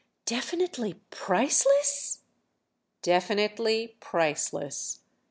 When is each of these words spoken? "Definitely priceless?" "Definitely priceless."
"Definitely 0.25 0.95
priceless?" 1.11 2.23
"Definitely 3.03 3.97
priceless." 3.99 5.01